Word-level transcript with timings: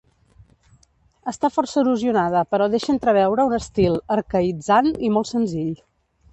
Està 1.31 1.51
força 1.57 1.77
erosionada 1.81 2.41
però 2.55 2.69
deixa 2.77 2.91
entreveure 2.95 3.47
un 3.53 3.55
estil 3.61 4.01
arcaïtzant 4.19 4.93
i 5.11 5.15
molt 5.19 5.35
senzill. 5.37 5.73